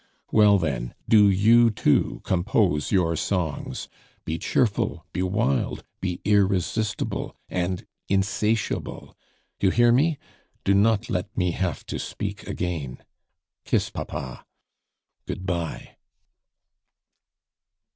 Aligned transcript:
Well, 0.31 0.57
then 0.57 0.95
do 1.07 1.29
you 1.29 1.69
too 1.69 2.21
compose 2.23 2.91
your 2.91 3.15
songs: 3.15 3.87
be 4.25 4.39
cheerful, 4.39 5.05
be 5.13 5.21
wild, 5.21 5.83
be 5.99 6.21
irresistible 6.25 7.35
and 7.49 7.85
insatiable! 8.09 9.15
You 9.59 9.69
hear 9.69 9.91
me? 9.91 10.17
Do 10.63 10.73
not 10.73 11.11
let 11.11 11.37
me 11.37 11.51
have 11.51 11.85
to 11.85 11.99
speak 11.99 12.47
again. 12.47 13.03
"Kiss 13.63 13.91
papa. 13.91 14.43
Good 15.27 15.45
bye." 15.45 15.97